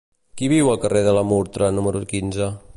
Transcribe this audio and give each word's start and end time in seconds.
Qui 0.39 0.47
viu 0.53 0.71
al 0.71 0.79
carrer 0.85 1.03
de 1.09 1.13
la 1.19 1.23
Murtra 1.33 1.71
número 1.79 2.05
quinze? 2.15 2.53